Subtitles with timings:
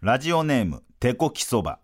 [0.00, 1.80] ラジオネーム、てこきそば。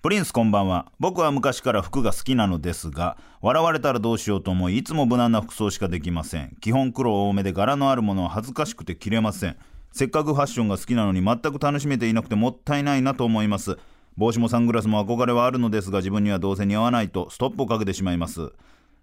[0.00, 0.92] プリンスこんばんは。
[1.00, 6.56] 僕は昔から服が好きなのですが、笑われたらどうしようと思い、いつも無難な服装しかできません。
[6.60, 9.56] 基本黒多めで柄のあるものは恥ずかしくて着れません。
[9.90, 13.76] せっかくファッションが好きなのに全く楽しめていなくてもったいないなと思います。
[14.16, 18.52] 帽子もサングラスも憧れはあるのですが、自分にはどうせ似合わないとストップをかけてしまいます。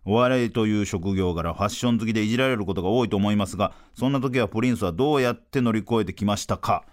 [0.06, 6.86] お笑いという職業柄ファッション好きでいじられることが多いと思いますが、そんな時はプリンスはどうやって乗り越えてきましたか？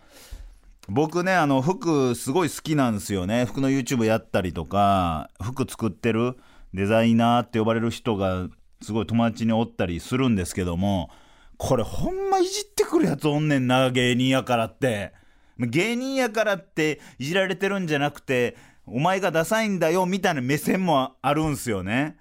[0.89, 3.45] 僕ねあの服すごい好きなんですよね。
[3.45, 6.37] 服の YouTube やったりとか服作ってる
[6.73, 8.49] デザイナーって呼ばれる人が
[8.83, 11.09] すごい友達におったりするんですけども
[11.57, 15.13] これほんまいじってくるやつおんねんな芸人やからって。
[15.59, 22.17] 芸人やからっていじられてるんじゃなくてお前がダサいんだよみたいな目線もあるんすよね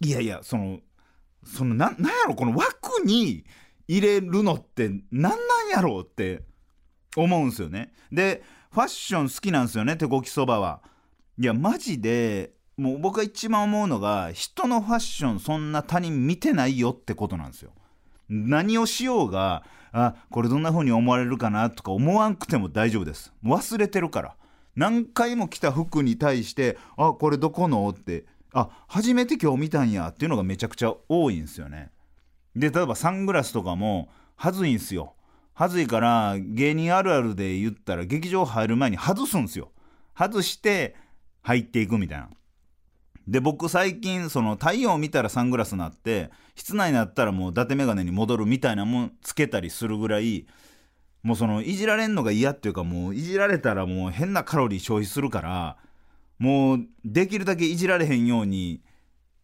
[0.00, 0.80] いやいやその
[1.44, 3.44] そのななんやろこの枠に
[3.88, 5.36] 入れるのってなんなん
[5.70, 6.42] やろうって
[7.16, 7.92] 思うんすよね。
[8.12, 10.82] で、ファッション好きなんすよね、手こきそばは。
[11.38, 17.72] いや、マジで、もう僕が一番思うのが、人のファッションそんな他人見てないよってことなんですよ。
[18.28, 23.32] 何をしようが、あ、これどんな風に思われるかなとか思わんくても大丈夫です。
[23.44, 24.36] 忘れてるから。
[24.76, 31.90] 何回も着た服に対して、あ、これどこのって、あ、初めて今日見たんやっていうのがめちゃくちゃ多いんですよね。
[32.56, 35.14] で、例えばサングラスとかも、はずいんすよ。
[35.54, 39.70] はずいから芸人あるあるで言ったら劇場入る前に外すんですよ。
[40.16, 40.96] 外して
[41.42, 42.28] 入っていくみたいな。
[43.26, 50.46] で、僕最近その太陽を見たらサングラスになって、室内になったらもう伊達メガネに戻るみたいなもんつけたりするぐらい、
[51.22, 55.78] もうそのいじられんのが嫌っていうかもういじられたらもう変なカロリー消費するから、
[56.38, 58.82] もうできるだけいじられへんように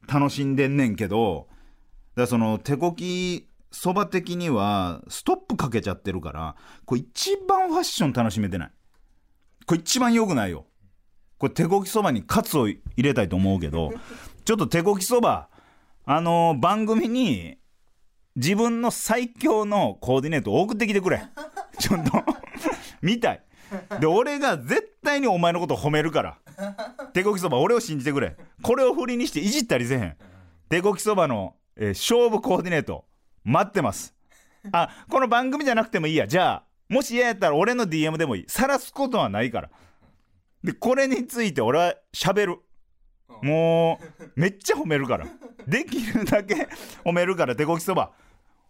[0.06, 1.48] 楽しんでんねんけど、
[2.16, 8.70] だその手こきそば的にはストップかけちゃってるからこれ一番ファッション楽しめてない。
[9.64, 10.66] これ一番良くないよ。
[11.40, 13.92] これ手こきそばにカツを入れたいと思うけど
[14.44, 15.48] ちょっと手こきそば
[16.04, 17.56] あのー番組に
[18.36, 21.24] 自分の最強のコーディネートを送ってきてくれ。
[21.78, 22.12] ちょっと
[23.02, 23.42] 見たい。
[24.00, 26.38] で俺が絶対にお前のこと褒めるから。
[27.12, 28.36] 手こきそば俺を信じてくれ。
[28.62, 30.16] これを振りにしていじったりせへん。
[30.68, 33.04] 手こきそばの、えー勝負コーディネート
[33.44, 34.14] 待ってます。
[34.72, 36.26] あこの番組じゃなくてもいいや。
[36.28, 38.44] じゃあもし嫌やったら俺の DM でもいい。
[38.48, 39.70] 晒すことはないから
[40.62, 42.58] でこれについて俺は喋る。
[43.42, 45.26] もうめっちゃ褒めるから。
[45.66, 46.68] できるだけ
[47.04, 47.56] 褒めるから。
[47.56, 48.12] 手こきそば。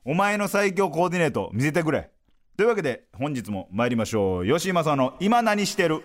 [0.05, 2.11] お前の最強コーディネート見せてくれ。
[2.57, 4.47] というわけで本日も参りましょう。
[4.47, 6.03] 吉井正夫の「今何してる?」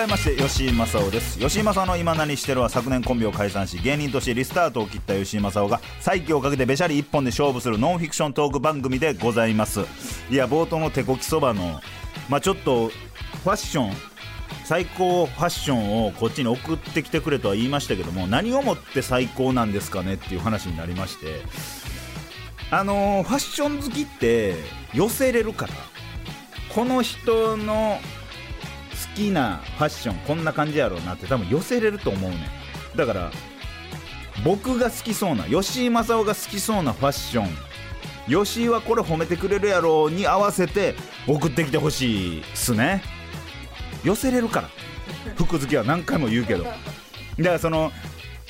[0.00, 1.38] 改めまして吉井正夫です。
[1.38, 9.80] 吉井正夫の今何してるは昨年コンビを解散し芸人としてリスタートを切った吉井正夫が再起をかけてべしゃり一本で勝負するノンフィクショントーク番組でございます。
[10.30, 11.80] いや冒頭の手こきそばの
[12.30, 13.92] まあちょっとファッション
[14.64, 21.42] 最高ファッションをこっちに送ってきてくれとは言いましたけども何をもって最高なんですかねっていう話になりまして。
[22.70, 24.54] あのーファッション好きって
[24.94, 25.74] 寄せれるから。
[26.74, 27.98] この人の
[29.10, 32.36] 好きなファッションこんな感じやろうなって多分寄せれると思うね
[32.94, 32.96] ん。
[32.96, 33.30] だから
[34.44, 37.48] 僕が好きそうな吉井正夫が好きそうなファッション
[38.28, 40.94] 吉井はこれ褒めてくれるやろうに合わせて
[41.26, 43.02] 送ってきてほしいっすね。
[44.04, 44.68] 寄せれるから。
[45.36, 46.64] 服好きは何回も言うけど。
[46.64, 46.78] だか
[47.38, 47.92] らその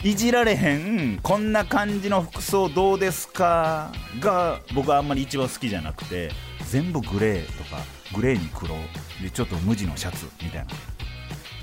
[0.02, 6.30] いじられへんこんな感じの服装どうですかが僕はあんまり一番好きじゃなくて
[6.68, 7.82] 全部グレーとか
[8.14, 8.74] グレーに黒
[9.22, 10.70] でちょっと無地のシャツみたいな。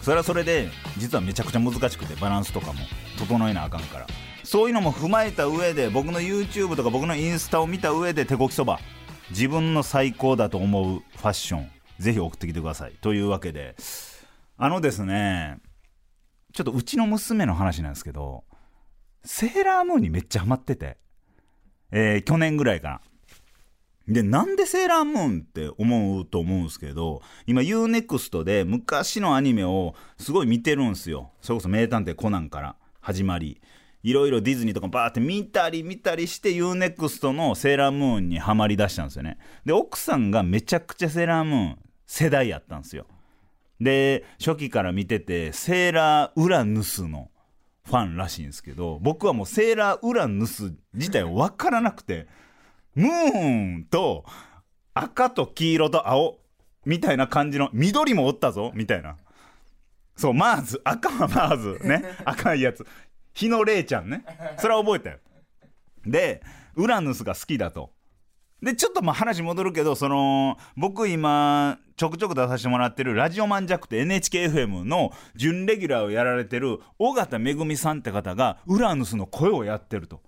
[0.02, 2.80] それはそれで実はめちゃくちゃ難しくてバランスとかも
[3.18, 4.08] 整えなあかんから。
[4.44, 8.80] そういうのも踏まえた上で僕の YouTube とか僕のインスタを見た上で手こきそば。
[9.30, 11.70] 自分の最高だと思うファッション
[12.00, 12.94] ぜひ送ってきてください。
[13.02, 13.76] というわけで
[14.56, 15.58] あのですね
[16.54, 18.46] ちょっとうちの娘の話なんですけど
[19.26, 20.98] セーラームーンにめっちゃハマってて、
[21.92, 23.02] えー去年ぐらいかな
[24.08, 31.32] で、なんでセーラームーンって思うと思うんですけど、今 UNEXT で昔のアニメをすごい見てるんですよ。
[31.42, 33.62] それこそ名探偵コナンから始まり、
[34.04, 39.38] いろいろディズニーとかバーって見たり見たりして UNEXT のセーラームーンにはまり出したんですよね。
[39.66, 43.08] で、奥さんがめちゃくちゃセーラームーン世代やったんですよ。
[43.82, 47.30] で、初期から見てて、セーラーウラヌスの
[47.88, 52.28] ファンらしいんですけど僕はもうセーラーウラヌス自体分からなくて
[52.98, 54.26] ムーンと
[54.96, 56.40] 赤と黄色と青
[56.84, 59.18] みたいな感じの緑もおったぞみたいな。
[60.16, 60.82] そうマーズ。
[60.84, 61.88] 赤はマーズ。
[61.88, 62.04] ね。
[62.26, 62.88] 赤いやつ。
[63.36, 64.26] 日のレイちゃんね。
[64.58, 65.20] それは覚えたよ。
[66.08, 66.42] で
[66.76, 67.92] ウラヌスが好きだと。
[68.64, 80.24] でちょっとまあ話戻るけどその僕今ちょくちょく出させてもらってるラジオマンジャックって NHKFM の準レギュラーをやられてる尾形めぐみさんって方がウラヌスの声をやってると。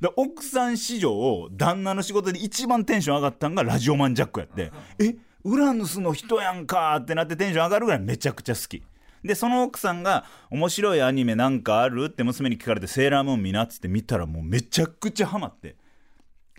[0.00, 8.82] で奥さん史上旦那の仕事で一番テンション上がったんがラジオマンジャックやってえウラヌスの人やんかってなってテンション上がるぐらいめちゃくちゃ好き。
[9.24, 15.76] でその奥さんが「面白いアニメなんかある?」って娘に聞かれて「セーラームーン見な」っつって見たらもうめちゃくちゃハマって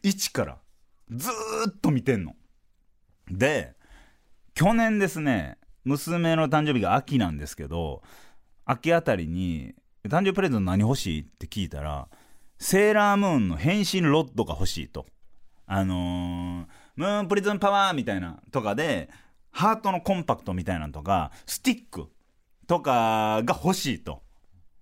[0.04, 0.58] 一から
[1.10, 2.36] ずーっと見てんの。
[3.32, 3.76] で
[4.54, 8.02] 去年ですね娘の誕生日が秋なんですけど
[8.66, 9.74] 秋あたりに
[10.06, 12.10] 「誕生日プレゼント何欲しい?」って聞いたら
[12.60, 15.06] セーラームーンの変身ロッドが欲しいと。
[15.66, 19.10] あのー、ムーンプリズンパワーみたいなとかで
[19.52, 22.08] ハートのコンパクトみたいなとかスティック
[22.68, 24.22] とかが欲しいと。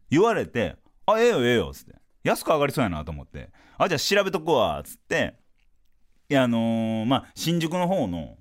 [0.09, 1.95] 言われて「あええよええよ」っつって。
[2.23, 5.37] 安く上がりそうやなと思って「あじゃあ調べとくわ」っつって。
[6.29, 8.37] いやあのー、まあ新宿の方の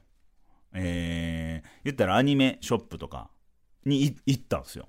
[0.78, 3.30] えー、言ったらアニメショップとか
[3.84, 4.88] に行ったんですよ。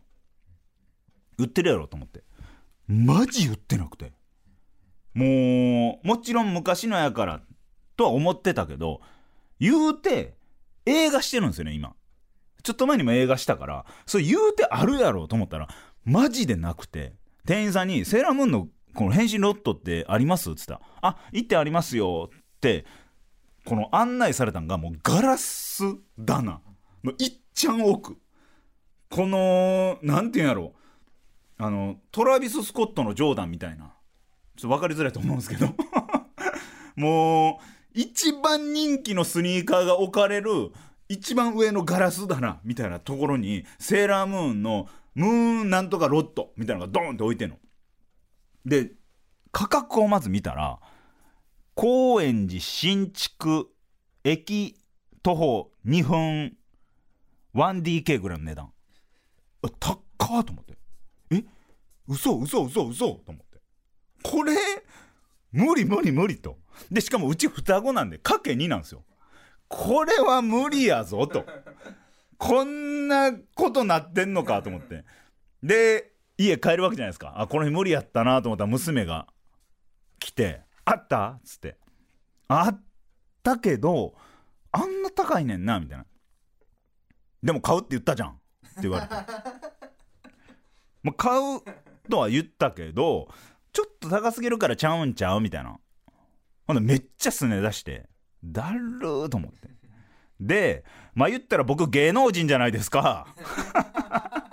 [1.38, 2.24] 売ってるやろと思って。
[2.88, 4.12] マジ売ってなくて。
[5.18, 7.42] もうもちろん昔のやから
[7.96, 9.02] とは思ってたけど
[9.60, 10.36] 言うて
[10.86, 11.96] 映画してるんですよね今。
[12.62, 13.86] ちょっと前にも映画したから。
[14.06, 15.68] それ言うてあるやろと思ったら
[16.06, 17.14] マジでなくて。
[17.46, 22.86] 店員さんに「セーラームーンのこの変身ロットってあります?」っつったら「あ行ってありますよ」って
[23.66, 25.84] この案内されたんがもうガラス
[26.24, 26.62] 棚
[27.04, 28.18] のいっちゃん奥。
[29.10, 30.74] このなんていうんやろ
[31.58, 33.94] あのトラビス・スコットのジョーダンみたいな。
[34.58, 35.68] ちょっと分かりづらいと思うんですけど。
[36.98, 37.64] もう
[37.94, 40.72] 一番人気のスニーカーが置かれる
[41.08, 47.58] 一番上のガラス棚みたいなところにセーラームーンのムーンなんとかロットみたいなのがドーンって置いてんの。
[48.66, 48.92] で
[49.52, 50.80] 価格をまず見たら
[51.76, 53.70] 高円寺新築
[54.24, 54.82] 駅
[55.22, 56.58] 徒歩2分
[57.54, 58.72] 1DK ぐらいの値段。
[59.80, 59.94] 高
[60.40, 60.78] っと思って。
[61.32, 61.44] え？
[62.08, 63.47] 嘘嘘嘘嘘と思って。
[64.32, 64.56] これ
[65.54, 66.58] 無理無理無理と。
[66.92, 69.04] でしかもうち双子なんでかけ2なんですよ。
[69.70, 71.46] これは無理やぞと。
[72.38, 75.06] こんなことなってんのかと思って。
[75.64, 77.36] で家帰るわけじゃないですか。
[77.38, 79.28] あこの日無理やったなと思ったら娘が
[80.20, 81.78] 来て「あった?」っつって
[82.50, 82.84] 「あっ
[83.42, 84.14] たけど
[84.72, 86.06] あんな高いねんな」みたいな
[87.42, 88.34] 「でも買うって言ったじゃん」っ
[88.76, 89.14] て言われて。
[91.04, 91.62] まあ買う
[92.10, 93.30] とは言ったけど
[93.78, 95.40] ちょっと高すぎるからちゃうんちゃう？
[95.40, 95.78] みたいな。
[96.66, 98.10] ほんでめっちゃすね出して
[98.44, 99.70] だるーと思って。
[100.40, 100.84] で
[101.14, 103.28] まあ言ったら僕芸能人じゃないですか。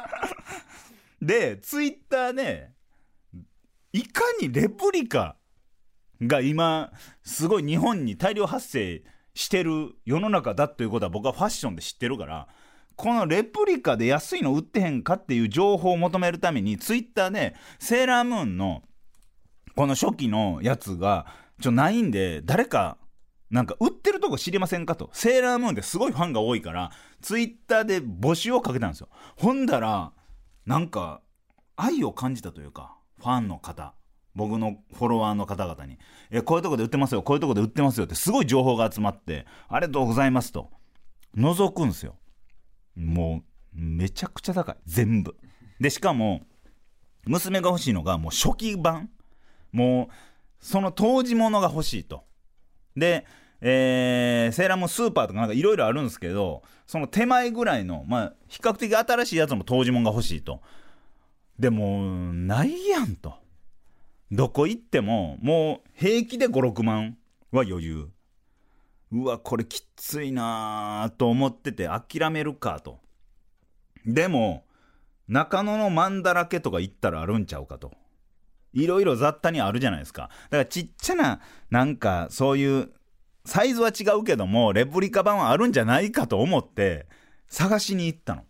[1.23, 2.75] でツイッターね
[3.95, 5.39] いかにレプリカ
[6.21, 6.93] が今
[7.23, 12.47] すごい日本に大量発生してる世の中だということは僕はファッションで知ってるから
[12.95, 18.83] このレプリカで安いの売ってへんかっていう情報を求めるためにツイッターでセーラームーンの
[19.77, 21.27] この初期のやつが
[21.61, 22.97] ちょないんで誰か
[23.51, 25.11] なんか売ってるとこ知りませんかと。
[25.13, 29.09] セーラームーンってすごいファンが多いからツイッターで募集をかけたんですよ。
[29.37, 30.13] ほんだら
[30.67, 31.21] なんか
[31.77, 33.95] 愛を感じたというかファンの方。
[34.35, 35.97] 僕のフォロワーの方々に
[36.33, 40.73] 「えこういうとこで売ってますよこういうとこで売ってますよ」ってすごい情報が集まって「ありがとうございます」と
[41.37, 42.17] 覗くんですよ。
[42.97, 43.45] も
[43.77, 44.77] うめちゃくちゃ高い。
[44.87, 45.37] 全部。
[45.79, 46.43] でしかも
[47.27, 49.11] 娘が欲しいのがもう初期版。
[49.75, 50.15] もう
[50.65, 52.23] その当時ものが欲しいと。
[52.97, 53.27] で
[53.67, 60.61] えー、セーラームスーパーとかなんかいろいろあるんですけどその手前ぐらいのまあ比較的新しいやつも当時もんが欲しいと。
[61.59, 63.35] でもないやんと。
[64.31, 67.17] どこ行ってももう平気で56万
[67.53, 68.09] は余裕。
[69.13, 73.01] うわこれきついなと思ってて諦めるかと。
[74.05, 74.65] でも
[75.27, 77.93] 中野のマンだらけとか行ったらあるんちゃうかと。
[78.75, 80.31] いろいろ雑多にあるじゃないですか。
[80.51, 81.41] だからちっちゃな
[81.71, 82.91] なんかそういう
[83.45, 87.07] サイズは違うけどもレプリカ版はあるんじゃないかと思って
[87.49, 88.45] 探しに行ったの。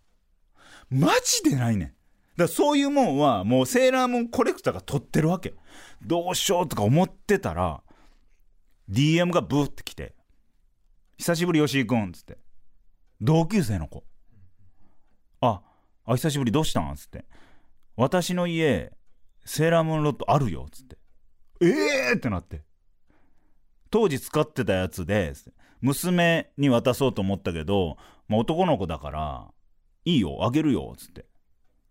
[0.90, 1.88] マジでないねん。
[1.88, 1.96] だか
[2.36, 5.54] らそういうもんはもうセーラームーンコレクターが取ってるわけ
[6.04, 7.82] どうしようとか思ってたら
[8.90, 10.14] DM がブーって来て
[11.18, 12.38] 「久しぶり吉井君」っつって。
[13.20, 14.04] 同級生の子
[15.40, 15.62] 「あ
[16.04, 17.24] あ久しぶりどうしたん?」っつって
[17.96, 18.92] 「私の家
[19.44, 20.96] セーラームーンロットあるよ」っつって
[21.60, 22.62] 「ええー!」ってなって。
[23.90, 25.34] 当時使ってたやつで
[25.80, 27.96] 娘に渡そうと思ったけど、
[28.26, 29.52] まあ、男の子だから
[30.04, 31.26] 「いいよあげるよ」っつって。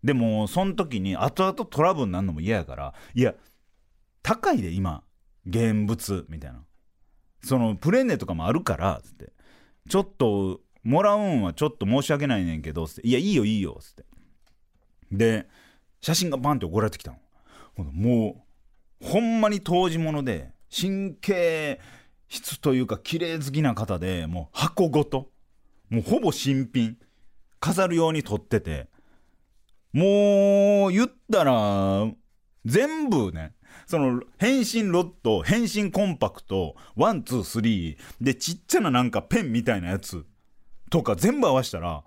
[0.04, 3.36] でもその時に後々トラブルになるのも嫌やから「いや
[4.22, 5.04] 高いで今
[5.48, 6.66] 現物」みたいな。
[7.42, 9.32] そのプレーネとかもあるからっつって。
[9.90, 14.06] ちょっともらうんはちょっと申し訳ないねんけどっつって「いやいいよいいよ」っつって。
[15.12, 15.48] で
[16.02, 17.18] 写真がバンって送られてきたの。
[17.78, 18.46] も
[19.02, 21.80] うほんまに当時物で神経
[22.28, 25.30] 質というか綺麗好きな方でもう箱ごと
[25.90, 26.98] もうほぼ新品
[27.60, 28.88] 飾るように撮ってて
[29.92, 32.08] もう言ったら
[32.66, 33.54] 全部ね
[33.86, 40.26] その変身ロッド変身コンパクトワンツースリーでちっちゃななんかペンみたいなやつ
[40.90, 42.04] とか全部合わせたら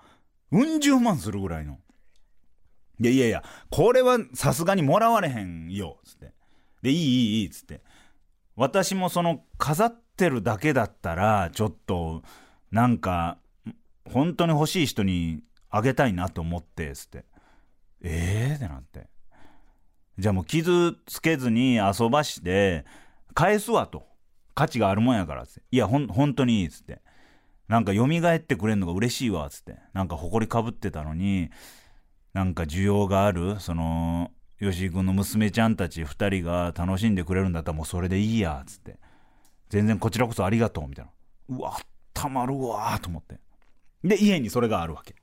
[0.50, 1.78] うん十万するぐらいの
[2.98, 5.98] いやいやいやこれはさすがにもらわれへんよ。
[6.04, 6.32] つって。
[6.82, 7.46] でいいいいいい。
[7.46, 7.82] っつって。
[8.56, 12.22] 私もその飾ってるだけだったらちょっと
[12.70, 13.38] なんか
[14.10, 16.94] 本当に欲しい人にあげたいなと思って。
[16.94, 17.24] つって。
[18.02, 19.08] ええー、ってなって。
[20.18, 22.86] じゃあもう傷つけずに遊ばして
[23.34, 24.06] 返すわと。
[24.54, 25.46] 価値があるもんやから。
[25.46, 25.62] つって。
[25.70, 26.66] いやほん本当にいい。
[26.66, 27.02] っつって。
[27.68, 29.46] なんか蘇ってくれんのが嬉しいわ。
[29.46, 29.76] っつって。
[29.92, 31.50] なんか埃かぶってたのに
[32.36, 38.98] なんか需要があるその吉井君の娘ちゃんたち2人が楽しんでくれるんだったらもうそれでいいやつって。
[39.70, 41.56] 全然こちらこそありがとうみたいな。
[41.56, 41.78] うわ
[42.12, 43.40] たまるわと思って。
[44.04, 45.14] で家にそれがあるわけ。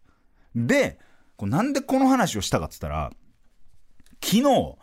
[0.55, 0.97] で
[1.35, 3.11] こなんでこの話をしたかっつったら
[4.19, 4.75] 昨日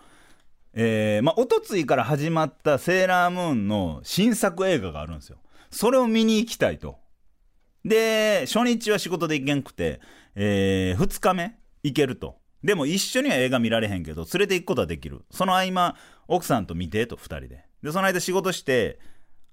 [0.75, 5.39] えー、まあおとついから始まったセーラームーンの新作映画があるんですよ。
[5.73, 7.01] それを見に行きたいと。
[7.85, 10.01] で初日は仕事で行けんくて、
[10.37, 12.39] えー、2日目行けると。
[12.63, 15.25] でも一緒には映画見られへんけど連れて行くことはできる。
[15.31, 15.97] その合間
[16.29, 17.65] 奥さんと見てと2人で。
[17.83, 18.99] でその間仕事して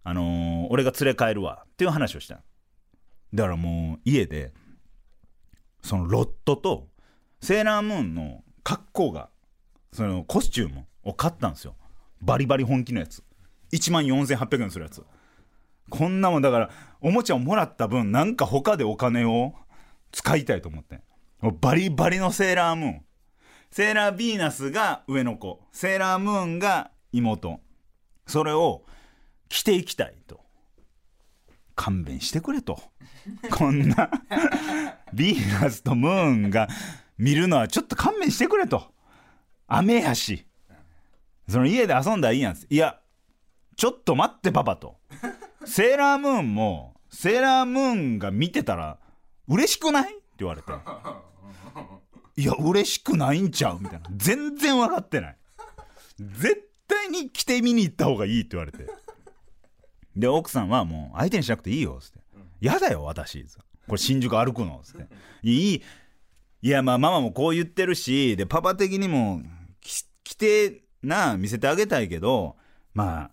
[0.03, 2.41] あのー、俺が連れ帰るわっていう話をした
[3.33, 4.53] だからもう家で
[5.81, 6.87] そのロットと
[7.41, 9.29] セーラームーンの格好が
[9.91, 11.75] そのコスチュームを買ったんですよ。
[12.21, 13.23] バリバリ本気のやつ。
[13.73, 15.03] 1万4800円するやつ。
[15.89, 16.69] こんなもんだから
[16.99, 19.53] おもちゃをもらった分なんか他でお金を
[20.11, 20.99] 使いたいと思って
[21.41, 23.01] バリバリのセーラームーン。
[23.69, 25.61] セーラーヴィーナスが上の子。
[25.71, 27.59] セーラームーンが妹。
[28.25, 28.83] それを
[29.49, 30.41] 着ていきたいと。
[31.75, 32.79] 勘弁してくれと。
[33.51, 34.09] こんな
[35.13, 36.67] ヴィーナスとムーンが
[37.17, 38.93] 見るのはちょっと勘弁してくれと。
[39.67, 40.45] 雨やし。
[41.47, 42.99] その家で遊んだらいいやんいや
[43.77, 44.97] ちょっと待ってパパと。
[45.65, 48.97] セーラームーンもセーラームーンが見てたら
[49.47, 50.15] 嬉しくない？
[50.39, 50.71] 言われて。
[52.39, 53.79] いや嬉しくないんちゃう？
[53.79, 54.09] みたいな。
[54.15, 55.37] 全然分かってない。
[56.19, 58.85] 絶対に着て見に行った方がいいって言われて。
[60.15, 62.19] で奥さんはもう相手にしなくていいよっつって
[62.59, 63.45] 「嫌だよ私」
[63.87, 65.07] これ新宿歩くのっつって
[65.43, 65.81] 「いい。
[66.63, 69.43] いやまあママもこう言ってるしでパパ的にも
[70.23, 72.57] 着てな見せてあげたいけど
[72.95, 73.31] まあ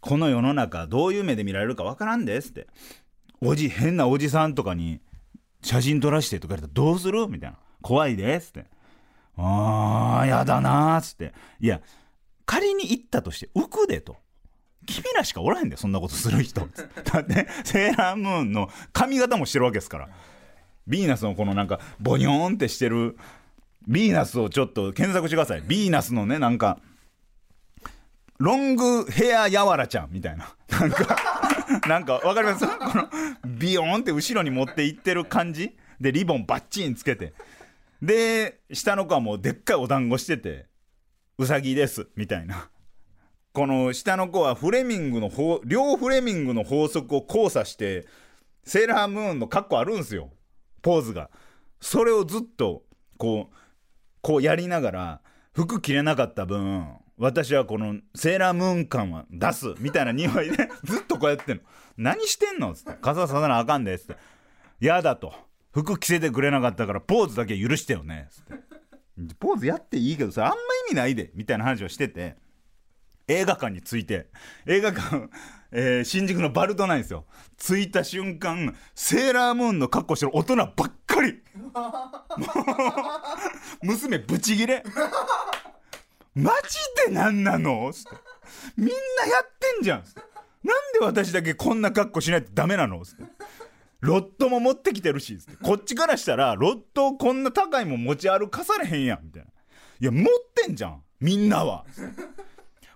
[0.00, 2.66] この世の中どういう目で見られるかわからんですって。
[3.40, 5.00] おじ変なおじさんとかに
[5.64, 7.26] 写真撮らしてとか言ったらどうする？
[7.26, 8.66] みたいな怖いですって
[9.36, 11.32] あーやだなーっつって。
[11.58, 11.80] いや
[12.46, 14.16] 仮に行ったとして浮くでと。
[14.86, 16.60] 君らしかおらへんでそんなことする人。
[17.04, 20.08] だってセーラームーンの髪型もしてるわけですから。
[20.86, 23.16] ヴィーナスのこのなんかボニョーンってしてる
[23.88, 25.62] ヴィーナスをちょっと検索してください。
[25.62, 26.78] ヴィーナスのねなんか
[28.38, 30.54] ロングヘアやわらちゃんみたいな。
[30.68, 31.16] なんか
[31.88, 32.66] なんかわかります？
[32.66, 33.08] この
[33.46, 35.76] ビヨーンって後ろに持っていってる感じ？
[36.00, 37.32] でリボンバッチンつけて。
[38.02, 40.66] で下の子はもうでっかいお団子してて
[41.38, 42.68] うさぎですみたいな。
[43.52, 45.30] この下の子はフレミングの
[45.64, 48.04] 両フレミングの法則を交差して
[48.64, 50.30] セーラームーンの格好あるんですよ。
[50.82, 51.30] ポーズが。
[51.80, 52.82] それをずっと
[53.16, 53.56] こう
[54.20, 55.20] こうやりながら
[55.52, 61.62] 服着れなかった分私はこのセーラームーン感は出すみたいな匂いで ずっとこうやってんの。
[61.96, 62.98] 何してんのっつって。
[63.00, 64.16] 傘ささなあかんでっつって。
[64.80, 65.32] 嫌だと。
[65.72, 68.28] 服着せてくれなかったからポーズだけ許してよね。
[68.28, 68.54] っつって。
[69.38, 70.56] ポーズやっていいけどそれあんま
[70.88, 71.30] 意味ないで。
[71.34, 72.36] みたいな話をしてて。
[73.28, 74.28] 映画館に着いて。
[74.66, 75.30] 映画館、
[75.70, 77.24] え、新宿のバルトナインですよ。
[77.56, 80.72] 着いた瞬間セーラームーンの格好してる大人ばっ
[81.06, 81.42] かり。
[83.82, 84.82] 娘ブチギレ。
[86.34, 86.76] マジ
[87.06, 87.90] で何なの？
[87.90, 87.98] って
[88.76, 90.20] みんなやってんじゃんつって
[90.64, 93.00] なんで私だけこんな格好しないとダメなの？
[93.00, 93.10] って
[94.00, 99.48] ロットも持ってきてるしこっちからしたらロットをこんな高いもん持ち歩かされへんやんみたいな
[100.00, 100.24] いや持っ
[100.54, 101.84] てんじゃんみんなは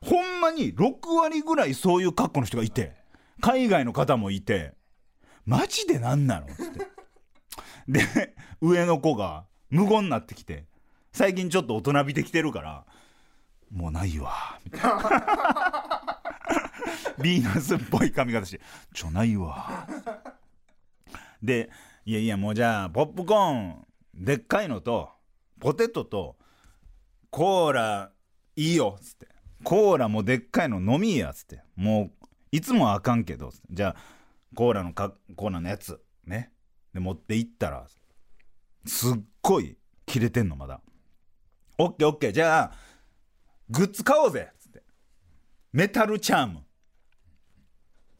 [0.03, 2.93] ほんまに6割ぐらいそういう格好の人がいて
[3.41, 4.75] 海外の方もいて
[5.47, 6.47] マジで何なの？
[6.47, 6.55] って。
[7.89, 10.67] で上の子が無言になってきて
[11.13, 12.85] 最近ちょっと大人びてきてるから
[13.71, 14.59] もうないわ。
[14.65, 14.99] みたいな
[17.19, 18.61] ヴィーナスっぽい髪型して
[18.95, 19.87] ちょないわ。
[21.43, 21.71] で
[22.05, 25.11] いやいやもうじゃあポップコーンでっかいのと
[25.61, 26.37] ポテトと
[27.31, 28.11] コーラ
[28.57, 29.29] いいよっつって。
[29.65, 31.63] コーラもでっかいの飲みやっつって。
[31.77, 33.97] もういつもあかんけどじゃあ
[34.55, 36.53] コーラのかコーラのやつね。
[36.95, 37.87] で持って行ったら
[38.87, 40.81] すっごい切れてんのまだ。
[41.77, 42.33] オッケーオッケー。
[42.33, 42.73] じゃあ
[43.71, 44.51] グッズ買おうぜ。
[44.51, 44.83] っつって。
[45.73, 46.61] メタルチャーム。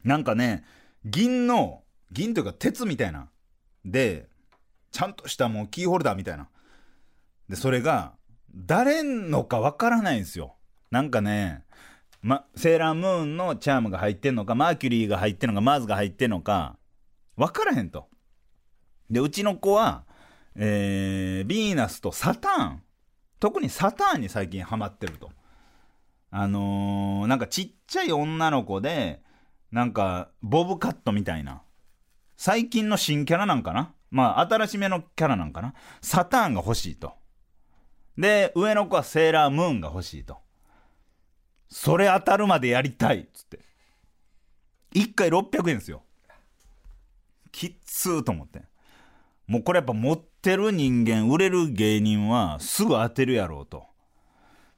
[0.03, 0.63] なんかね
[1.05, 3.29] 銀の銀というか鉄みたいな。
[3.85, 4.27] で
[4.91, 6.49] ちゃんとしたもうキーホルダーみたいな。
[7.47, 8.13] でそれが
[8.53, 10.55] 誰のかわからないんですよ。
[10.91, 11.63] なんかね、
[12.21, 16.77] ま、セーラームーンのチャームが入ってんのかマーキュリーが入ってんのかマーズが入ってんのか
[17.35, 18.07] 分からへんと。
[19.09, 20.05] でうちの子は、
[20.55, 22.83] えー、ヴィーナスとサターン。
[23.39, 25.31] 特にサターンに最近ハマってると。
[26.31, 29.21] あのー、なんかちっちゃい女の子で
[29.71, 31.61] なんかボブカットみたいな。
[32.37, 33.93] 最近の新キャラなんかな？
[34.11, 35.73] まあ新しめのキャラなんかな？
[36.01, 37.13] サターンが欲しいと。
[38.17, 40.37] で上の子はセーラームーンが欲しいと。
[41.67, 43.59] それ当たるまでやりたいっつって。
[44.95, 46.03] 1回600円ですよ。
[47.51, 48.63] きっつーと思って。
[49.47, 53.85] もうこれやっぱ持ってる人間売れる芸人はすぐ当てるやろうと。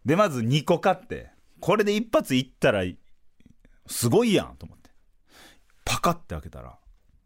[0.06, 1.30] でまず2個買って。
[1.62, 2.84] これで一発いったら
[3.88, 4.90] すごいやんと思って。
[5.86, 6.78] パカッて開けたら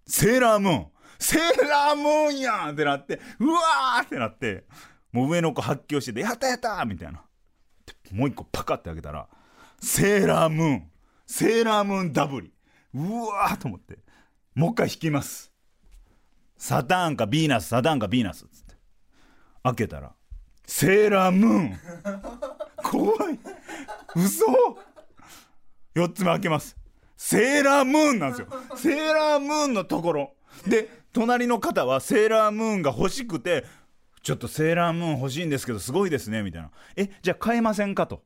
[0.06, 0.88] セーラームーン。
[1.18, 4.66] セーラームーンやんってなってうわーってなって
[5.14, 7.24] もう上の子発狂しててやったやったみたいな。
[8.12, 9.28] もう一個パカッて開けたら
[9.82, 10.92] セーラームーン。
[11.26, 12.52] セーラームーンダブリ。
[12.94, 14.00] うわーと思って。
[14.54, 15.52] もう一回引きます。
[16.58, 18.76] サターンかビーナスサターンかビーナスっつって。
[19.64, 20.14] 開けたら
[20.66, 21.80] セーラームーン。
[22.84, 23.40] 怖い。
[24.16, 24.46] 嘘。
[25.96, 26.76] 4つ目開けます。
[27.18, 28.48] セーラームーンなんですよ。
[28.76, 30.34] セーラームーンのところ。
[30.68, 33.66] で隣の方はセーラームーンが欲しくて
[34.22, 36.72] ちょっとセーラームーン欲しいんですけどすごいですねみたいな。
[36.96, 38.24] えじゃあ買えませんかと。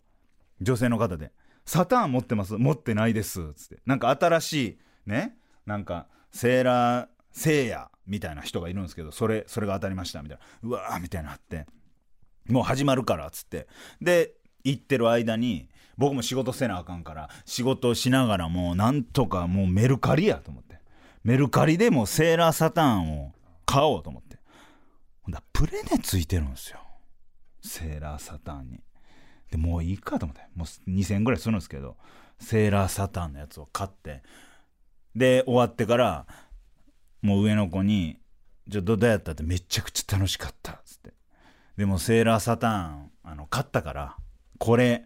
[0.61, 1.31] 女性の方で。
[1.65, 2.53] サターン持ってます？
[2.53, 3.53] 持ってないです。
[3.53, 3.77] つって。
[3.85, 5.37] なんか新しいね。
[5.65, 10.69] なんかセーラーセイヤみたいな人がいるんですけどそれそれが当たりましたみたいな。
[10.69, 11.67] うわーみたいなって。
[12.47, 13.67] もう始まるからっつって。
[14.01, 20.79] で行ってる間に僕も仕事せなあかんから仕事をしながらもうなんとかもうメルカリやと思って。
[21.25, 23.33] メルカリでもセーラーサターンを
[23.65, 24.37] 買おうと思って。
[25.21, 26.79] ほんだプレネついてるんですよ。
[27.61, 28.79] セーラーサターンに。
[29.51, 30.41] でもういいかと思って。
[30.55, 31.97] もう2000円ぐらいするんですけど
[32.39, 34.23] セーラーサターンのやつを買って。
[35.13, 36.27] で終わってから
[37.21, 38.21] もう上の子に
[38.71, 41.13] 「ちょどうやった?」ってめちゃくちゃ楽しかったっつって。
[41.75, 44.15] でもセーラーサターンあの買ったから
[44.59, 45.05] これ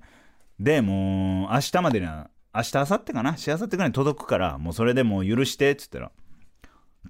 [0.63, 3.35] でもう明日までには明日明後日かな？
[3.35, 6.09] しあさってぐらいに届くからもうそれでもう許してっつったら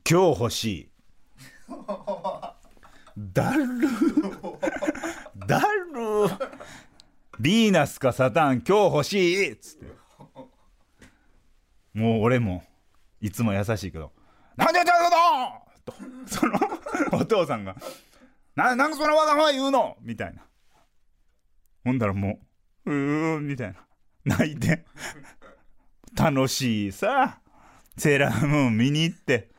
[0.10, 0.90] 今日欲しい。
[3.16, 3.68] だる
[5.46, 5.68] だる
[7.40, 9.52] ヴィーナスかサタン今日欲しい。
[9.54, 9.86] っつって。
[11.94, 12.64] もう俺も
[13.22, 14.12] いつも優しいけど
[14.58, 15.94] 「なんでやったんだ!」と
[16.26, 16.54] その
[17.12, 17.76] お父さんが
[18.56, 20.42] 「ななんかそのわがまま言うの!」みたいな。
[21.86, 22.40] ほんだらもう
[22.86, 23.76] 「うーん」みたいな。
[24.26, 24.86] 泣いて。
[26.16, 27.40] 楽しいさ。
[27.98, 29.50] セーラームーン見に行って。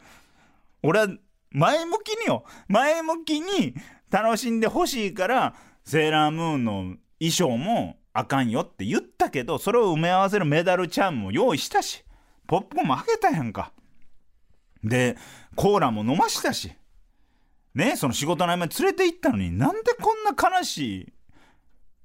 [0.83, 1.09] 俺は
[1.51, 2.45] 前向きによ。
[2.69, 3.75] 前向きに
[4.11, 12.05] 楽しんでほしいからセーラームーンの衣装もあかんよって言ったけどそれを埋め合わせるメダルチャームも用意したし
[12.47, 13.73] ポップコーンもあげたやんか。
[14.83, 15.17] で
[15.57, 16.73] コーラも飲ましたし。
[17.75, 21.13] ねその仕事の合間に連れて行ったのになんでこんな悲しい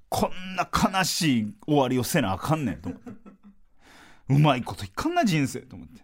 [0.10, 3.12] こんな悲しい終わりをせなあかんねんと思って。
[4.30, 6.02] うまいこといかんな人生と思って。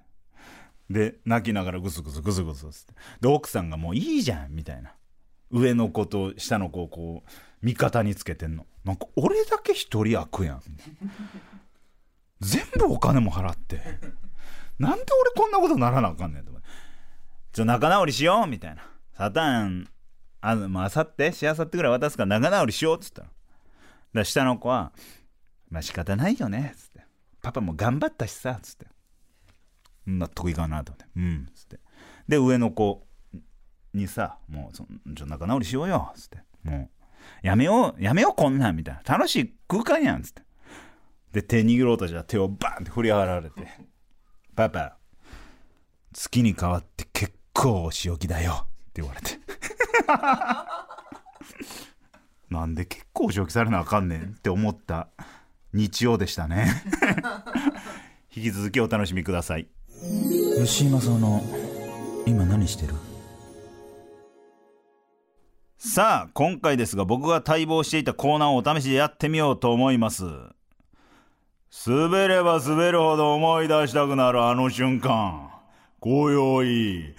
[0.89, 2.93] で泣きながらグスグスグスグスって。
[3.21, 4.93] で奥さんがもういいじゃんみたいな。
[5.51, 7.29] 上の子と下の子をこう
[7.65, 8.65] 味方につけてんの。
[8.83, 10.61] なんか俺だけ一人悪やん。
[12.41, 13.81] 全部お金も払って。
[14.77, 16.67] なんで俺こんなことならなあかんねんと思って。
[17.53, 18.83] ちょ仲直りしようみたいな。
[19.13, 19.87] サタン
[20.41, 23.29] あまあさってしあさってぐらい渡すから仲直りしようっつったら
[24.15, 24.91] だ下の子は
[25.69, 27.05] 「まあ仕方ないよね」つって
[27.41, 28.87] 「パパも頑張ったしさ」つって
[30.05, 31.79] 納得いかなと思って「うん」つって
[32.27, 33.07] で上の子
[33.93, 36.95] にさ「もうそちょ仲直りしようよ」つってもう
[37.41, 39.17] やめよう、やめようこんなんみたいな。
[39.17, 40.43] 楽しい空間やんつって。
[41.31, 43.67] で、手握ろうとじゃ手をバンって振り払われて。
[44.55, 44.97] パパ、
[46.13, 49.37] 月に変わって結構お仕置きだよって言われて。
[52.55, 55.09] なんで結構お仕置きされなあかんねんって思った
[55.73, 56.67] 日曜でしたね。
[58.35, 59.67] 引き続きお楽しみください。
[60.57, 61.43] 吉今その、
[62.25, 62.93] 今何してる？
[65.77, 70.23] さあ、今回ですが僕が待望していたコーナーをお試しでやってみようと思います。
[71.85, 75.51] 滑れば滑るほど思い出したくなるあの瞬間。
[75.99, 77.15] 今宵、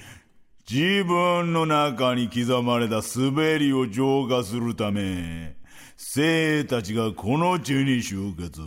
[0.69, 5.55] 自分の中に刻まれた滑りを浄化するため、
[5.97, 8.61] 生たちがこの地に集結。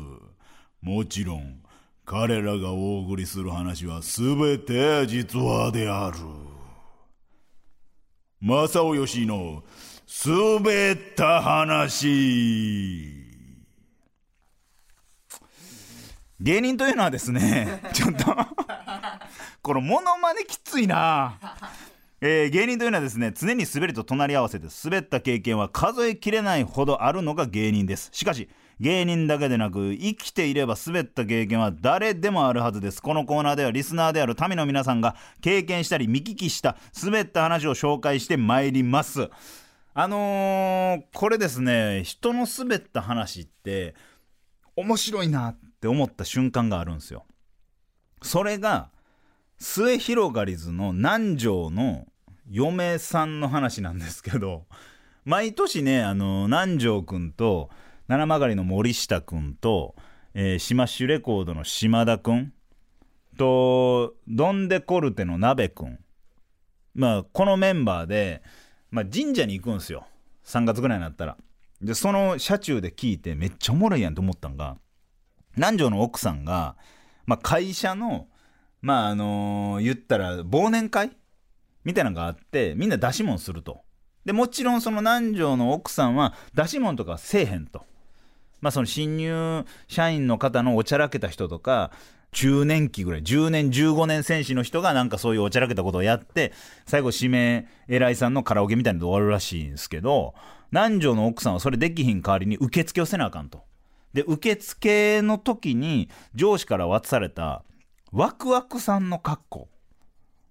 [0.82, 1.62] もちろん、
[2.06, 6.20] 彼らがお送りする話はすべて実話である。
[8.40, 9.66] 正尾義の
[10.26, 13.14] 滑った話。
[16.40, 18.26] 芸人というのはですね、ちょっと
[19.62, 21.38] このモノマネきついな
[22.22, 28.10] えー、芸人というのはですね常に滑りと隣り合わせで滑った経験は数えきれないほどあるのが芸人です。
[28.12, 33.02] しかし芸人だけでなく生きていれば滑った経験は誰でもあるはずです。
[33.02, 39.30] このコーナーではリスナーである民の皆さんが経験したり見聞きした滑った話を紹介してまいります。
[39.94, 43.96] あのー、これですね人の滑った話って
[44.76, 47.26] 面白いなって思った瞬間があるんですよ。
[48.22, 48.90] それが
[49.60, 52.08] 末広がりずの南條の
[52.50, 54.66] 嫁さんの話なんですけど
[55.26, 57.70] 毎年ねあの南條くんと
[58.08, 59.96] 七曲りの森下くんと、
[60.34, 62.54] えー、シマッシュレコードの島田くん
[63.38, 66.00] とドン・デ・コルテの鍋くん
[66.96, 68.42] まあこのメンバーで、
[68.90, 70.06] まあ、神社に行くんですよ。
[70.46, 71.38] 3月ぐらいになったら。
[71.82, 74.78] でその車中で聞いてめっちゃおもろいやんと思ったんが
[75.56, 76.76] 南條の奥さんが、
[77.26, 78.28] まあ、会社の
[78.82, 81.12] まああのー、言ったら忘年会？
[81.84, 83.82] みたいなのがあってみんな出し物すると。
[84.26, 87.86] でもちろんその南條の奥さんは出し物とかせえへんと。
[88.62, 91.92] まあその新入社員の方のおちゃらけた人とか
[92.32, 96.54] 中年期ぐらい10年15年選手の人がなんかそういうおちゃらけたことをやって
[96.86, 100.36] 最後指名偉いさんのカラオケみたいなので終わるらしいんですけど
[100.72, 103.64] 南條の奥さんはそれできひん代わりに受付をせなあかんと。
[104.14, 107.64] で受付の時に上司から渡された
[108.12, 109.70] ワクワクさんの格好。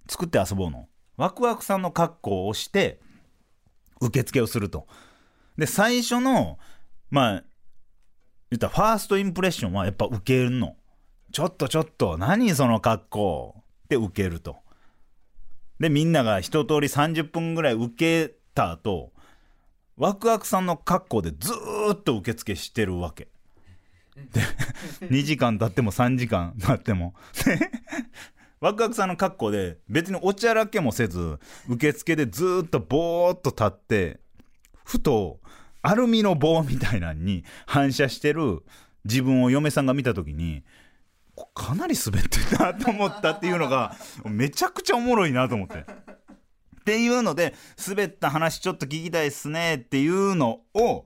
[0.09, 0.89] 作って遊ぼうの。
[1.17, 3.01] ワクワクさんの格好をして
[4.01, 4.87] 受付をすると。
[5.57, 6.59] で最初の
[7.11, 7.45] まあ
[8.51, 10.77] 言ったファーストインプレッションはやっぱ受けるの。
[11.33, 13.55] ちょっとちょっと何その格好。
[13.85, 14.57] って受けると。
[15.81, 19.13] でみんなが一通り30分ぐらい受けた後
[19.97, 23.29] ワクワクさんの格好でずーっと受付してるわけ。
[24.33, 24.41] で
[25.07, 27.15] 2時間経っても3時間経っても
[28.61, 34.21] ワクワクさんの格好で別におちゃらけもせず受付でずっとぼーっと立って
[34.85, 35.41] ふと
[35.83, 38.63] アルミの棒みたいなのに反射してる
[39.05, 40.65] 自分を嫁さんが見た時に
[41.55, 43.95] かなり滑ってたと思ったっていうのが
[44.27, 45.79] めちゃくちゃおもろいなと思って。
[45.79, 45.85] っ
[46.89, 47.55] ていうので
[47.87, 51.05] 滑った話ちょっと聞きたいっすねっていうのを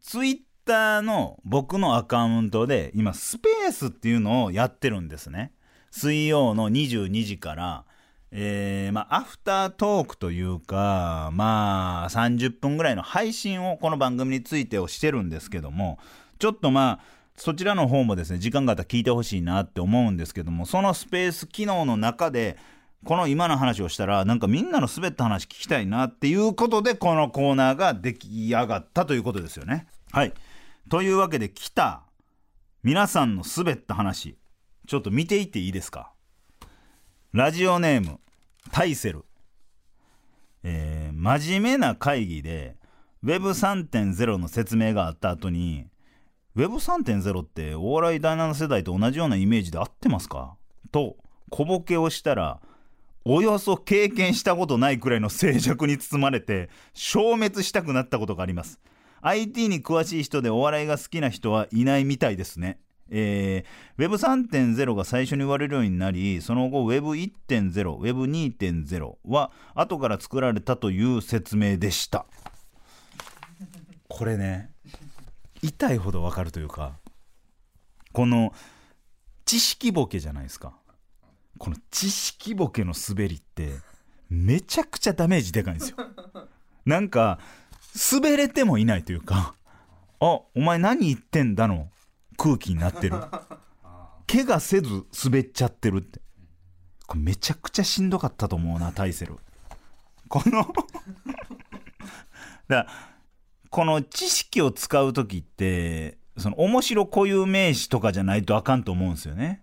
[0.00, 5.52] ツイッターの僕のアカウントで今スペースっていうのをやってるんですね。
[5.90, 7.84] 水曜の22時から、
[8.32, 15.98] えー、まあ、アフタートークというか、まあ、30分ぐらいの配信をこの番組についてをしてるんですけども、
[16.38, 22.56] ちょっとまあ、そちらの方もですね、時間があったら聞いてほしいなって思うんですけども、そのスペース機能の中で、
[23.04, 29.86] この今の話をしたら、なんかみんなの滑った話聞きたいなっていうことで、このコーナーが出来上がったということですよね。
[30.12, 30.32] はい。
[30.90, 32.02] というわけで来た
[32.82, 34.36] 皆さんの滑った話
[34.88, 36.10] ちょっと見ていっていいですか？
[37.32, 38.18] ラジオネーム
[38.72, 39.24] タイセル。
[40.64, 42.74] えー、真面目な会議で
[43.24, 45.86] Web3.0 の説明があった後に
[46.56, 50.56] Web3.0 ってお笑い第7世代と同じようなイメージで合ってますか？
[50.90, 51.18] と
[51.50, 52.60] 小ボケをしたら
[53.24, 58.80] およそ経験したことないくらいの静寂に包まれて消滅したくなったことがあります。
[59.22, 62.78] IT に詳しい人でお笑いが好きな人はいないみたいですね。
[63.10, 72.24] えー、Web3.0 が最初に言われるようになり、その後 Web1.0、Web2.0 は後から作られたという説明でした。
[74.08, 74.70] これね、
[75.62, 76.98] 痛いほどわかるというか、
[78.12, 78.52] この
[79.44, 80.74] 知識ボケじゃないですか。
[81.58, 83.72] この知識ボケの滑りって
[84.30, 85.96] めちゃくちゃダメージでかいんですよ。
[86.86, 87.38] なんか
[88.12, 89.54] 滑れてもいないというか
[90.20, 91.88] あお前何言ってんだの
[92.36, 93.16] 空気になってる。
[94.26, 96.20] 怪我せず滑っちゃってるって。
[97.06, 99.36] これめちゃくちゃしんどかったと思うなタイセル
[100.28, 100.64] この
[102.68, 102.86] だ
[103.68, 109.62] この知識を使う時ってその面白固有名詞とかじゃないとあかんと思うんですよね。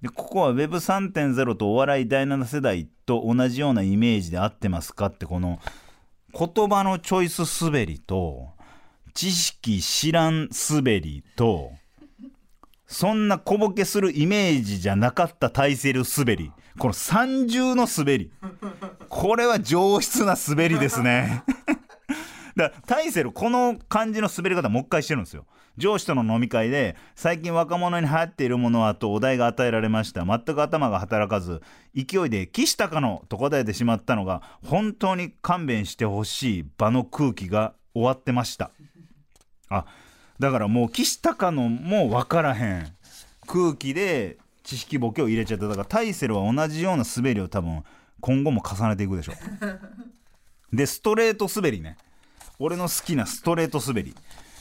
[0.00, 5.60] でここは Web3.0 とお笑い第7世代と同じようなイメージで合ってますかってこの
[6.32, 8.50] 言葉のチョイス滑りと
[9.14, 11.72] 知識知らん滑りと
[12.92, 16.52] そんな小ボケするイメージじゃなかったタイセル滑り。
[16.78, 18.30] この三重の滑り。
[19.08, 21.42] これは上質な滑りですね。
[22.56, 25.46] だからタイセルこの感じの滑り方もう一回してるんですよ。
[25.78, 30.24] 上司との飲み会で最近若者に流行っているものはとお題が与えられました。
[30.24, 31.62] 全く頭が働かず
[31.94, 38.70] 勢いで「岸高野」と答えてしまったのが本当に勘弁してほしい場の空気が終わってました。
[39.70, 39.86] あ
[40.38, 42.94] だからもう岸高野も分からへん
[43.46, 45.68] 空気で知識ボケを入れちゃった。
[45.68, 47.82] だからタイセルは同じような滑りを多分
[48.20, 50.76] 今後も重ねていくでしょう。
[50.76, 51.96] でストレート滑りね。
[52.64, 54.14] 俺の好きなストレート滑り、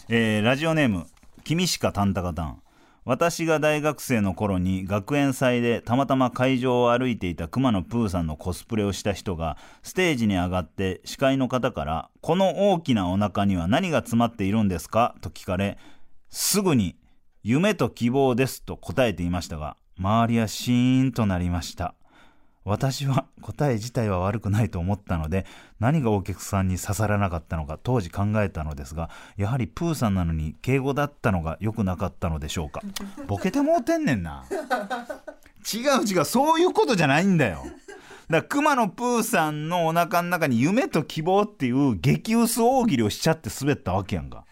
[0.09, 1.05] えーラジオネーム
[1.43, 2.59] 君しかタンタカタン。
[3.05, 15.77] 私が大学生の頃に学園祭でたまたま会場を歩いていた熊野プーさんのコスプレをした人がステージに上がって司会の方から「この大きなお腹には何が詰まっているんですか?」と聞かれ
[16.31, 16.95] すぐに
[17.43, 21.93] 「夢と希望です」と答えていましたが周りはシーンとなりました。
[22.63, 25.45] 私は答え自体は悪くないと思ったので
[25.79, 32.81] 何がお客さんに刺さらなかったのか当時考えたのですがやはりプーさんなのに敬語だったのが良くなかったのでしょうか。
[33.27, 34.45] ボケてもうてんねんな。
[35.73, 37.63] 違う違うそういうことじゃないんだよ。
[37.63, 37.73] だか
[38.29, 44.45] ら熊野プーさんのお腹の中に夢と希望っていう激薄大喜利をしちゃって滑ったわけやんか。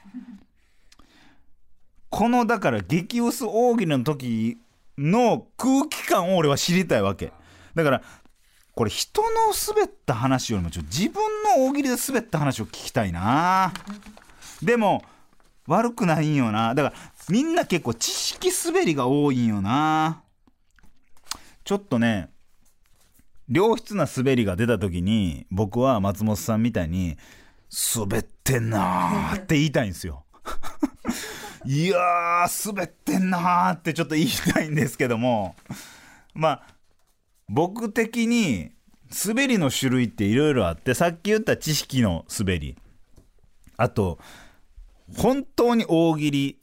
[2.10, 4.58] このだから激薄大喜利の時
[4.98, 7.32] の空気感を俺は知りたいわけ
[7.84, 8.04] だから
[8.76, 9.28] これ人の
[9.68, 11.22] 滑った話よりもちょ自分
[11.58, 13.74] の大喜利で滑った話を聞きたいな。
[14.62, 15.04] でも
[15.68, 16.74] 悪くないんよな。
[16.76, 16.96] だから
[17.30, 20.24] みんな結構知識滑りが多いんよな。
[21.64, 22.30] ちょっとね
[23.50, 27.18] 良質な滑りが出た時に僕は松本さんみたいに
[27.96, 30.26] 滑ってんなって言いたいんですよ。
[31.66, 35.56] いやー滑ってんなーってちょっと言いたいんですけども。
[36.34, 36.64] まあ
[37.50, 38.72] 僕的に
[39.26, 42.78] 滑りの種類っていろいろあってさっき言った知識の滑り。
[43.76, 44.20] あと
[45.18, 46.60] 本当に大喜利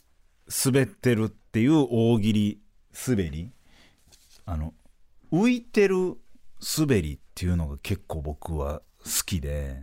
[0.64, 2.60] 滑ってるっていう大喜利
[3.06, 3.50] 滑り。
[4.44, 4.74] あの
[5.32, 6.18] 浮いてる
[6.78, 9.82] 滑りっていうのが結構僕は好きで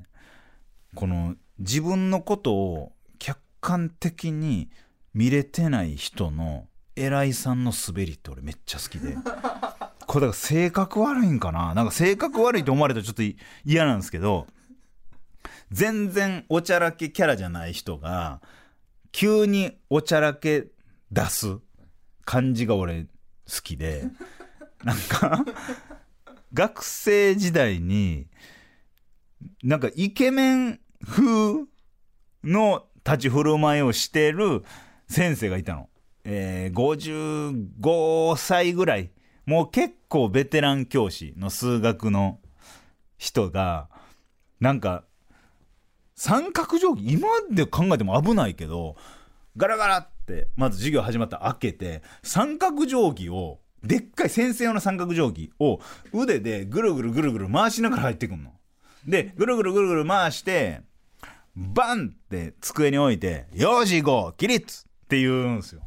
[0.96, 4.70] この自分のことを客観的に
[5.14, 9.18] 見れてない人の偉いさんの滑りって俺めっちゃ好きで。
[10.14, 11.74] これだから性格悪いんかな？
[11.74, 13.24] なんか性格悪いと思われたらちょっと
[13.66, 14.46] 嫌なんですけど
[15.72, 18.40] 全然おちゃらけキャラじゃない人が
[19.12, 20.68] 急におちゃらけ
[21.12, 21.58] 出す
[22.26, 23.10] 感じが俺好
[23.64, 24.04] きで
[24.84, 25.44] なんか
[26.54, 28.28] 学生時代に
[29.64, 31.66] なんかイケメン風
[32.44, 34.64] の立ち振る舞いをしてる
[35.08, 35.90] 先生がいたの。
[36.24, 39.10] えー、55歳ぐらい
[39.46, 42.40] もう結構ベテラン教師の数学の
[43.18, 43.90] 人が
[44.60, 45.04] なんか
[46.16, 48.96] 三角定規今で考えても危ないけど
[49.58, 55.80] ガラガラってまず授業始まったら開けて三角定規をでっかい先生用の三角定規を
[56.14, 58.52] 腕でぐるぐるぐるぐる回しながら入ってくんの。
[59.06, 60.82] でぐるぐるぐるぐる回して
[61.56, 65.82] バンって机に置いて「よし行こう起立!」って言うんですよ。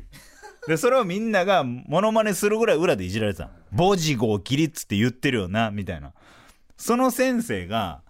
[0.66, 6.12] でそれをみんながモノマネするぐらい裏でいじられてた「ボジゴ起立って言ってるよな」みたいな。
[6.76, 8.02] その先生が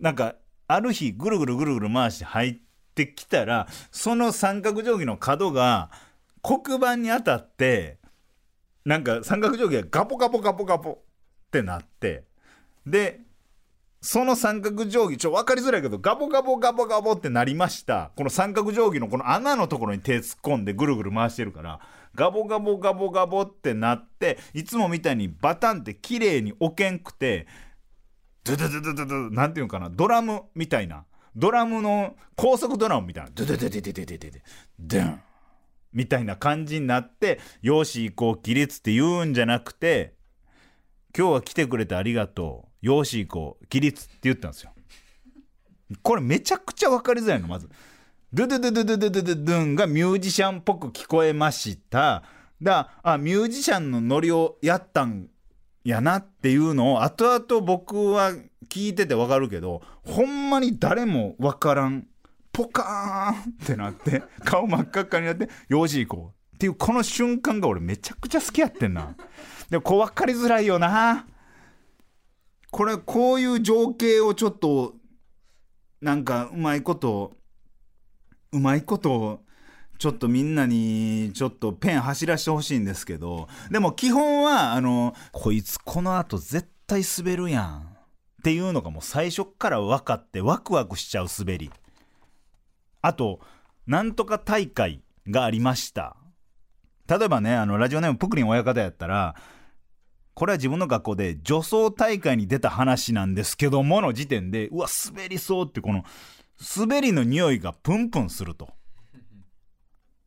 [0.00, 2.56] なんかある日ぐるぐるぐるぐる回して入っ
[2.94, 5.90] てきたらその三角定規の角が
[6.42, 7.98] 黒板に当たって
[8.84, 12.24] なんか三角定規がガポガポガポガポってなって
[12.86, 13.20] で
[14.04, 18.10] その三角定規ちょ分かりづらいけどガボガボガボガボってなりました。
[18.16, 21.80] この三角定規のこの穴のところに手突っ込んでぐるぐる回してるから
[22.14, 27.46] ガボガボガボガボってなっていつもみたいにバタンって綺麗に置けんくて
[28.44, 31.06] ドゥドゥドゥドゥドゥなんていうのかなドラムみたいな。
[31.34, 33.30] ドラムの高速ドラムみたいな。
[33.34, 34.42] ドゥドゥドゥドゥドゥドゥドゥドゥ
[34.80, 35.20] ドゥン。
[35.94, 40.12] みたいな感じになって「よし行こう起立」って言うんじゃなくて
[41.16, 42.73] 「今日は来てくれてありがとう。
[42.84, 44.70] よし行こう起立」って言ったんですよ。
[46.02, 47.68] これめちゃくちゃ分かりづらいのまず
[48.32, 52.22] ドゥドゥドゥドゥドゥドゥドゥドゥンがミュージシャンっぽく聞こえました
[52.60, 55.28] だあミュージシャンのノリをやったん
[55.84, 58.32] やなっていうのを後々僕は
[58.68, 62.06] 聞いてて分かるけどほんまに誰も分からん
[62.52, 69.14] ポカーンってなって顔真っ赤っかになってよし行こうっていうこの瞬間が俺めちゃくちゃ好きやってんな
[69.70, 71.26] でもこう分かりづらいよな
[72.74, 74.94] これこういう情景をちょっと
[76.00, 77.34] なんかうまいこと
[78.50, 79.42] うまいこと
[80.00, 91.70] ちょっとみんなにちょっとペン走らしてほしいんですけどでも基本はあのこいつこの後絶対滑るやんっていうのがもう最初っから分かってワクワクしちゃう滑り。
[93.02, 93.38] あと
[93.86, 96.16] なんとか大会がありました。
[97.06, 99.36] 例えばねあのラジオネームプクリン親方やったら
[100.34, 106.04] これは自分の学校で女装大会に出た話なんですけどもの時点でうわ滑りそうってこの
[106.76, 108.68] 滑りの匂いがプンプンすると。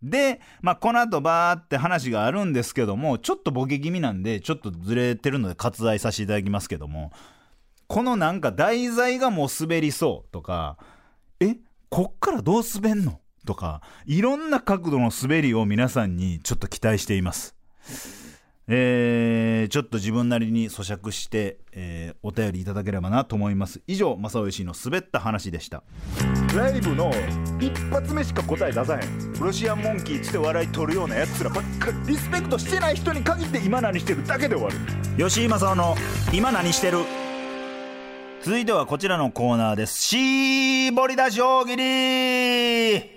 [0.04, 7.12] で、まあ、この後バーって話があるんですけどもちょっとボケ気味なんでちょっとずれてるので割愛させていただきますけども
[7.88, 10.78] このなんか題材がもう滑りそうとか
[11.40, 11.56] え
[11.90, 13.20] こっからどう滑んの？
[13.46, 17.56] とかいろんな角度の滑りを皆さんにちょっと期待しています。
[18.70, 23.82] えー、ちょっと自分なりに咀嚼して、えーお便りいただければなと思います。
[23.88, 25.84] 以上正雄氏の滑った話でした。
[26.54, 27.10] ライブの
[27.60, 29.34] 一発目しか答え出さへん。
[29.40, 34.76] ロシアンモンキーっつって笑い取るようなやつらばっかりリスペクトしてない人に限って今何してるだけで終わる。
[35.18, 35.96] 吉井正雄の
[36.34, 36.98] 今何してる？
[38.42, 40.04] 続いてはこちらのコーナーです。
[40.04, 43.17] 絞り出し大喜利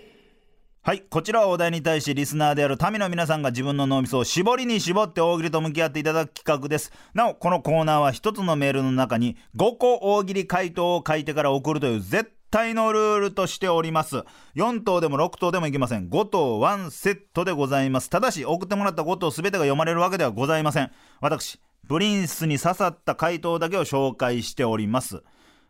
[0.83, 1.03] はい。
[1.03, 6.91] こちらはお題に対しリスナーである民の皆さんが自分の脳みそを絞りに絞って大喜利と向き合っていただく企画です。
[7.13, 14.25] なお、このコーナーは一つのメールの中に5個大喜利回答を書いてから送るという絶対のルールとしております。
[14.57, 16.09] 4等でも6等でもいけません。
[16.09, 18.09] 5等1セットでございます。
[18.09, 20.91] ただし、送ってもらった5等全てが読まれるわけではございません。
[21.21, 25.23] 私、プリンスに刺さった回答だけを紹介しております。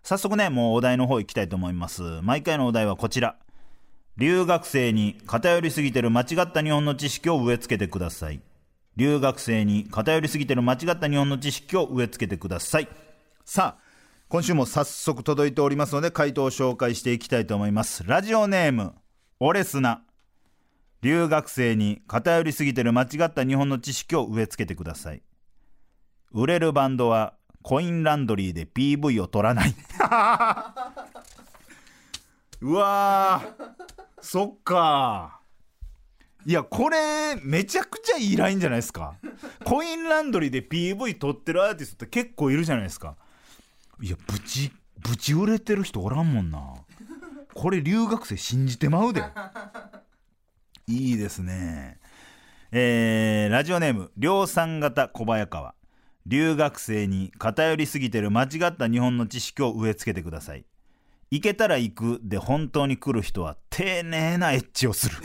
[0.05, 2.03] 早速ね、もうお題の方行きたいと思います。
[2.23, 3.35] 毎回のお題はこちら。
[4.21, 8.43] 留学生に偏りすぎてる間違った日本の知識を植え付けてください。
[8.95, 12.89] 留学生に偏りすぎてる間違った日本の知識を植え付けてください。
[13.47, 13.83] さあ
[14.29, 18.05] 今週も早速届いておりますので回答を紹介していきたいと思います。
[18.07, 18.93] ラジオネーム
[19.39, 20.03] オレスナ。
[21.01, 25.23] 留学生に偏りすぎてる間違った日本の知識を植え付けてください。
[26.31, 29.73] 売れるバンドはコインランドリーで PV を取らない。
[32.61, 33.71] うわー。
[34.23, 35.41] そっか。
[36.47, 39.15] いやこれめちゃくちゃいいラインじゃないですか。
[39.65, 43.17] コインランドリーで PV 撮ってるアーティストって結構いるじゃないですか。
[44.01, 46.75] いやブチブチ売れてる人おらんもんな。
[47.53, 49.23] これ留学生信じてまうで。
[50.87, 51.99] いいですね。
[52.73, 55.75] えーラジオネーム量産型小早川。
[56.27, 60.65] 留学生に偏りすぎてる間違った日本の知識を植え付けてください。
[61.31, 65.17] 行けたら行くで本当に来る人は丁寧なエッチをする。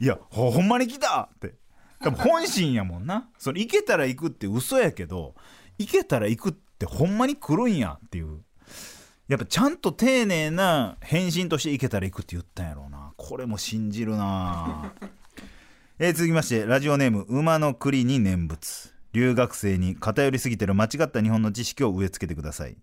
[0.00, 1.54] いやほほんまに来たって。
[2.00, 3.28] 多分本心やもんな。
[3.38, 5.34] それ行けたら行くって嘘やけど
[5.78, 8.42] 行けたら行くってほんまに来るんやっていう。
[9.28, 13.12] やっぱちゃんと丁寧な返信として行けたら行くって言ったんやろうな。
[13.16, 14.94] これも信じるな
[16.00, 18.89] え続きましてラジオネーム馬の栗に念仏。
[19.12, 22.76] 留学生に偏りすぎてる間違った日本の知識を植え付けてください。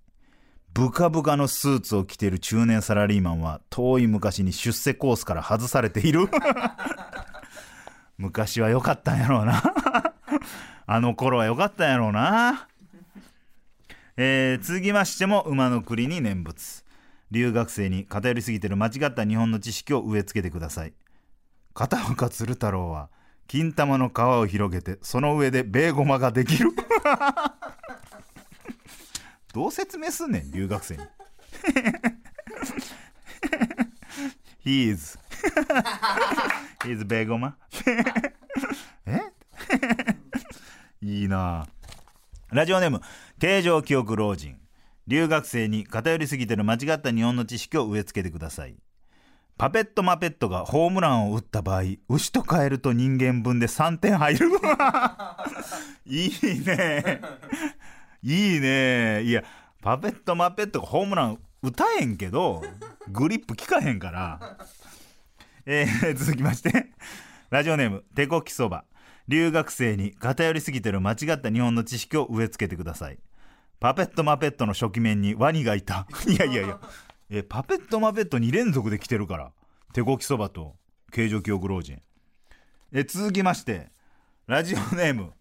[0.73, 6.27] ブカブカのスーツを着ている中年サラリーマンは遠い昔に出世コースから外されている。
[8.17, 9.63] 昔は良かったんやろうな。
[10.85, 12.67] あの頃は良かったんやろうな。
[14.17, 16.83] えー続きましても馬の栗に念仏。
[17.31, 20.93] 留学生に偏りすぎてる間違った日本の知識を植え付けてください。
[21.73, 23.09] 片岡鶴太郎は
[23.47, 26.69] 金玉の皮を広げてその上でベーゴマができる。
[29.53, 31.03] どう説明すんねん留学生に。
[34.63, 35.17] He is.
[36.83, 37.57] He is ベーゴマ。
[39.05, 39.21] え？
[41.01, 41.67] いいな。
[42.51, 43.01] ラジオネーム
[43.39, 44.59] 形状記憶老人。
[45.07, 48.75] 留学生に偏りすぎてる間違った日本の知識を植え付けてください。
[49.57, 54.49] パペットマペットがホームランを打った場合牛とカエルと人間分で3点入る
[56.05, 56.31] いい
[56.65, 57.21] ね。
[58.21, 59.23] いいね。
[59.23, 59.43] いや
[59.81, 62.63] パペットマペットがホームラン打たへんけど
[63.09, 64.57] グリップ効かへんから。
[65.65, 66.91] えー続きまして。
[67.49, 68.85] ラジオネーム手こきそば。
[69.27, 73.17] 留学生に偏りすぎてる間違った日本の知識を植え付けてください。
[73.79, 76.07] パペットマペットの初期面にワニがいた。
[76.27, 76.79] いやいやいや
[77.29, 79.51] えパペットマペット2連続で来てるから。
[79.93, 80.75] 手こきそばと
[81.11, 82.01] 形状記憶老人。
[82.93, 83.89] え続きまして
[84.47, 85.33] ラジオネーム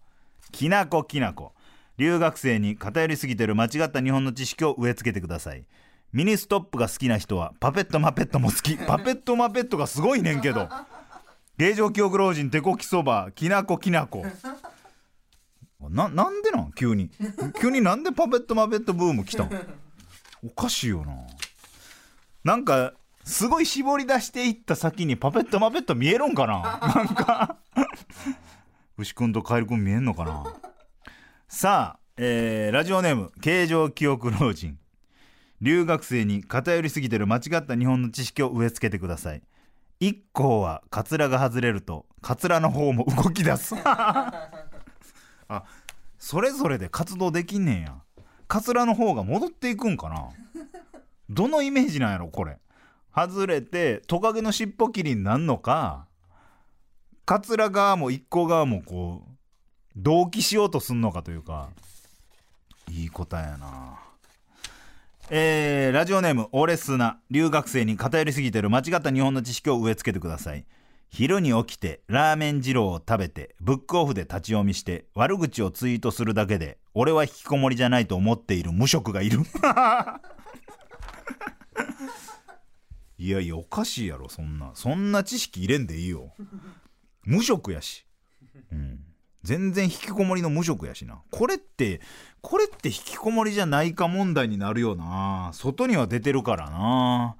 [0.50, 1.52] きなこきなこ。
[1.96, 5.64] 留学生に偏りすぎてる間違った日本の知識を植え付けてください。
[6.12, 8.76] ミニストップが好きな人はパペットマペットも好き。
[8.84, 10.68] パペットマペットがすごいねんけど。
[11.58, 14.24] 芸状記憶老人手こきそばきなこきなこ。
[15.88, 16.72] ななんでなん？
[16.72, 17.10] 急に。
[17.60, 19.50] 急になんでパペットマペットブーム来たん？
[20.44, 21.12] おかしいよな
[22.46, 22.92] なんか
[23.24, 26.78] すごい絞り出していった先にパペットマペット見えるんかな？
[26.94, 27.56] なんか。
[28.96, 30.44] 牛くんとカエルくん見えんのかな？
[31.48, 34.78] さあ、えーラジオネーム形状記憶老人。
[35.60, 39.42] 留学生に偏りすぎてる間違った日本の知識を植え付けてください。
[39.98, 43.74] 一行はカツラが外れるとカツラの方も動き出す。
[43.82, 45.64] あ
[46.20, 47.96] それぞれで活動できんねんや。
[48.46, 50.28] カツラの方が戻っていくんかな？
[51.28, 52.58] どのイメージなんやろこれ。
[53.14, 56.06] 外れてトカゲの尻尾切りになんのか
[57.24, 59.30] カツラ側も一行側もこう
[59.96, 61.70] 同期しようとすんのかというか。
[62.88, 63.98] いい答えやな。
[65.30, 67.18] えーラジオネームオレスナ。
[67.30, 68.70] 留学生に偏りすぎてる。
[68.70, 70.66] 間違った日本の知識を植え付けてください。
[71.10, 79.40] 昼に起きてラーメン二郎を食べてブックオフで立ち読みして悪口をツイートするだけで俺は引きこもりじゃないと思っている無職がいる。
[83.18, 84.70] いやいやおかしいやろそんな。
[84.74, 86.34] そんな知識入れんでいいよ。
[87.24, 88.06] 無職やし、
[88.70, 89.00] うん、
[89.42, 91.22] 全然引きこもりの無職やしな。
[91.30, 92.00] これって
[92.40, 95.50] これって引きこもりじゃないか問題になるよな。
[95.52, 97.36] 外には出てるからな。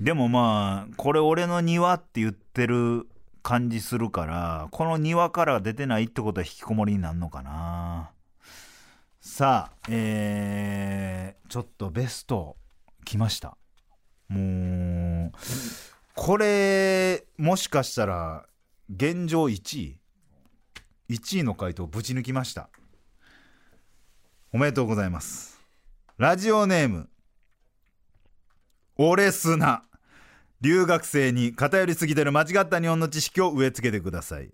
[0.00, 3.06] でもまあこれ俺の庭って言ってる
[3.42, 8.10] 感じするからこの庭から出てないってことは引きこもりになるのかな。
[9.26, 12.56] さあえー、ちょっとベスト
[13.06, 13.56] 来ました。
[14.28, 15.38] もう
[16.14, 18.44] これもしかしたら
[18.94, 19.98] 現状1位
[21.08, 22.68] ？1位の回答ぶち抜きました。
[24.52, 25.58] おめでとうございます。
[26.18, 27.08] ラジオネーム
[28.98, 29.84] オレスナ。
[30.60, 34.50] 留学生に偏りすぎてる間違った日本の知識を植え付けてください。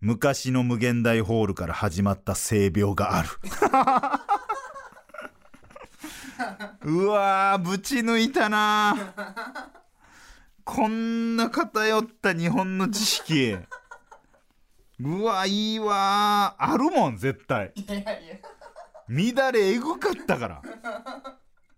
[0.00, 3.28] 昔の無限大ホールから始まった性病がある。
[6.90, 8.96] うわーぶち抜いたな。
[10.64, 13.58] こんな偏った日本の知識。
[15.00, 17.72] うわいいわあるもん絶対。
[17.74, 18.14] いやいや。
[19.08, 20.62] 乱れえぐかったから。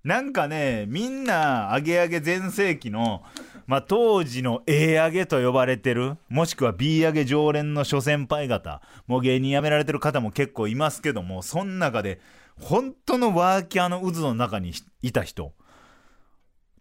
[0.05, 3.25] なんかねみんなアゲアゲ全盛期の、
[3.67, 12.21] まあ、当時の A 上げと呼ばれてるもしくは B 上げ常連の諸先輩方もう芸人辞められてる方も結構いますけどもその中で
[12.61, 15.53] 本当のワーキャーの渦の中にいた人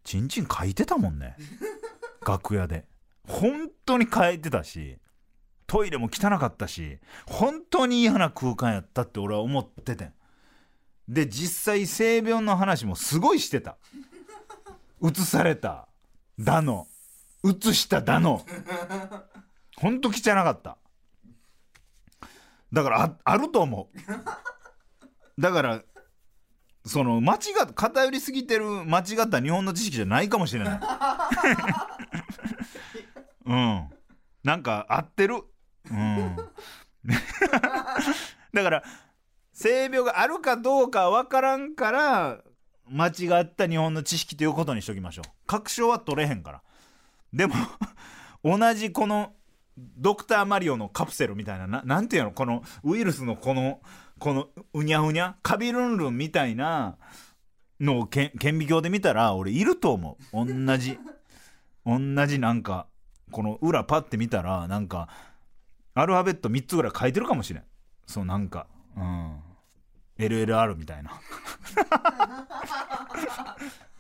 [0.04, 1.36] ちんちん書いてたもんね。
[2.26, 2.88] 楽屋で。
[3.28, 4.98] 本当に書いてたし
[5.68, 10.14] トイレも汚かったし本当に嫌な空間やったって俺は思っててん。
[11.08, 13.78] で実際性病の話もすごいしてた。
[15.02, 15.88] 移された
[16.40, 16.88] だの
[17.44, 18.46] 移しただの
[19.78, 20.78] ほんと汚かった。
[22.72, 25.42] だからああると思う。
[25.42, 25.84] だから
[26.86, 30.80] その間違っ偏りすぎてる間違った日本の知識じゃないかもしれない。
[33.46, 33.90] うん。
[34.44, 35.44] なんか合ってる。
[35.90, 36.36] うん。
[38.54, 38.84] だから
[39.54, 42.44] 性病があるかどうかわからんから
[42.92, 45.30] 間違った日本の知識ということにしときましょう。
[45.48, 46.62] 確証は取れへんから。
[47.34, 47.56] でも
[48.44, 49.34] 同じこの
[49.78, 52.32] ドクターマリオのカプセルみたいななんていうの？
[52.32, 53.82] このウイルスのこの
[54.20, 55.38] このうにゃうにゃ？
[55.42, 56.98] カビルンルンみたいな
[57.80, 60.46] のを顕微鏡で見たら俺いると思う。
[60.46, 61.00] 同じ。
[61.86, 62.88] 同じなんか
[63.32, 65.10] この裏パッて見たらなんか
[65.96, 67.64] アルファベット3つぐらい書いてるかもしれん。
[68.06, 68.68] そうなんか。
[68.96, 69.40] うん。
[70.22, 71.20] LLR みたいな。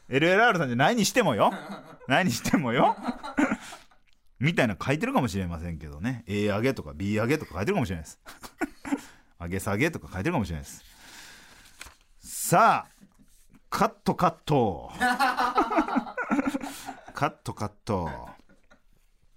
[0.10, 1.52] LLR さんじゃないにしてもよ。
[2.08, 2.96] ないにしてもよ。
[4.40, 6.24] みたいな書いてるかもしれませんけどね。
[6.28, 8.20] A 上げとか B 上げとか書いてるかもしれないです。
[9.40, 10.84] 上げ下げとか書いてるかもしれないです。
[12.20, 12.92] さあ
[13.70, 14.92] カットカット。
[17.14, 18.30] カットカット。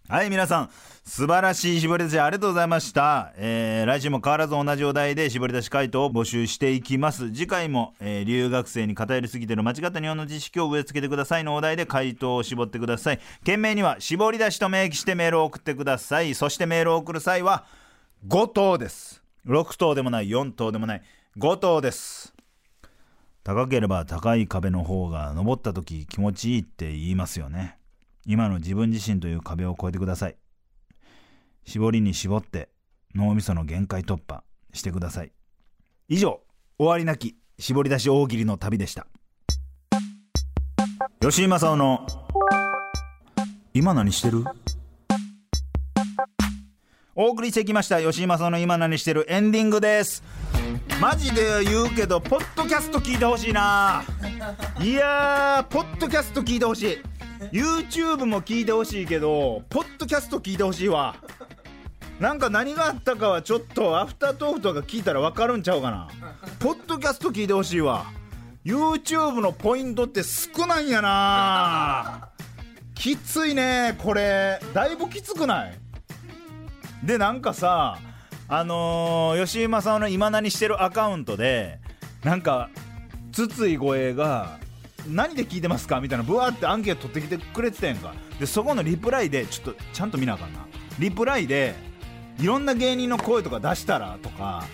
[0.07, 0.71] はい皆さん
[1.03, 7.31] 素晴らしい絞り出しありがとうございました、えー来週も変わらず同じお題で絞り出し回答を募集していきます。
[7.31, 13.21] 次回も、えー留学生に偏りすぎてる間違った日本の知識を植え付けてくださいのお題で回答を絞ってください。
[13.45, 16.35] 件名には絞り出しと明記してメールを送ってください。
[16.35, 17.65] そしてメールを送る際は
[18.27, 19.23] 5等です。
[19.47, 21.03] 6等でもない4等でもない
[21.39, 22.35] 後藤です。
[23.43, 27.79] 高ければ高い壁の方が登った時気持ちいいって言いますよね。
[28.27, 30.37] 今の自分自身という壁を越えてください。
[31.67, 32.71] 絞りに絞って
[33.15, 35.33] 脳みその限界突破してください。
[36.09, 36.41] 以上
[36.79, 39.07] 終わりなき絞り出し大喜利の旅でした。
[41.21, 42.07] 吉井正夫の
[43.75, 44.45] 今何してる？
[47.15, 49.27] お送りしてきました吉井正夫の今何してる？
[49.29, 50.23] エンディングです。
[51.01, 54.03] マジで言うけどポッドキャスト聞いてほしいな。
[54.81, 56.99] いやーポッドキャスト聞いてほしい。
[57.53, 61.17] YouTube も聞いてほしいけどポッドキャスト聞いてほしいわ。
[62.21, 66.09] なんか何があったかはちょっとアフタートークとか聞いたら分かるんちゃうかな。
[66.61, 68.07] ポッドキャスト聞いてほしいわ。
[68.65, 72.29] YouTube のポイントって少ないんやな。
[72.95, 74.61] きついねこれ。
[74.73, 75.79] だいぶきつくない？
[77.03, 77.99] でなんかさ
[78.49, 81.81] あのー、吉井正夫の今何してるアカウントで
[82.23, 82.71] なんか
[83.33, 84.59] 筒井護衛が
[85.09, 86.01] 何で聞いてますか？
[86.01, 88.15] みたいなブワーってアンケート取ってきてくれてたやんか。
[88.39, 90.67] でそこのリプライでちょっとちゃんと見なあかんな。
[90.99, 91.75] リプライで
[92.39, 94.65] いろんな芸人の声とか出したらとか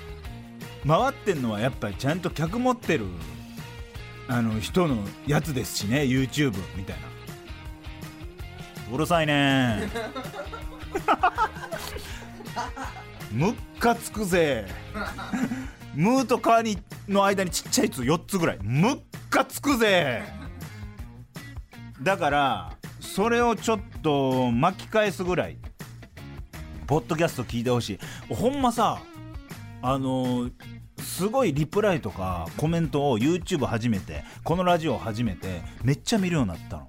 [0.87, 3.07] 回ってんのはやっぱりちゃんと客持ってる
[4.29, 8.95] あの人のやつですしね YouTube みたいな。
[8.95, 9.89] うるさいね。
[13.31, 14.67] むっかつくぜ
[15.95, 16.79] ムーとカーニ
[17.09, 18.59] の間にちっちゃいやつ4つぐらい。
[18.63, 20.23] むっかつくぜ。
[22.03, 25.59] だからそれをちょっと巻き返すぐらい
[26.87, 27.99] ポッドキャスト聞いてほし
[28.31, 28.35] い。
[28.35, 29.03] ほんまさ
[29.83, 30.51] あの
[30.99, 36.89] すごいリプライとかコメントを YouTube 初めてこのラジオ初めてめっちゃ見るようになったの。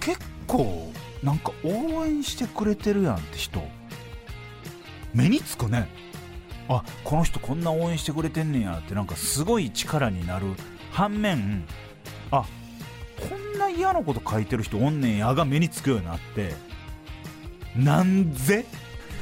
[0.00, 0.92] 結構
[1.22, 3.62] なんか応援してくれてるやんって人
[5.14, 5.88] 目につくね。
[6.76, 10.46] あこの人こんな応援してくれてんねやってなんかすごい力になる
[10.90, 11.64] 反面
[12.30, 12.44] あ
[13.28, 16.54] こんな嫌なこと書いてる人おんねんやが目につくようになって
[17.76, 18.64] なんぜ？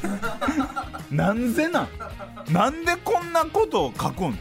[1.11, 1.89] なんぜなん？
[2.53, 4.39] なんでこんなことを書くんって？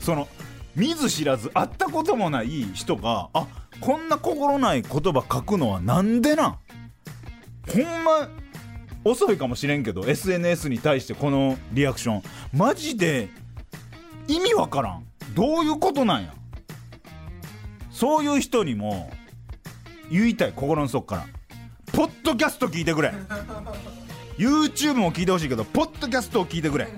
[0.00, 0.26] その
[0.74, 3.46] 見ず知らず会ったこともない人があ
[3.80, 6.58] こんな心ない言葉書くのはなんでなん？
[7.68, 8.28] ほんま
[9.08, 12.22] 遅いかもしれんけど SNS に対してこのリアクション。
[12.52, 13.28] マジで
[14.26, 15.06] 意味わからん。
[15.34, 16.34] どういうことなんや。
[17.90, 19.10] そういう人にも
[20.10, 20.52] 言いたい。
[20.52, 21.26] 心の底から。
[21.92, 23.12] ポッドキャスト聞いてくれ。
[24.36, 26.88] YouTube も聞いてほしいけどポッドキャストを聞いてくれ。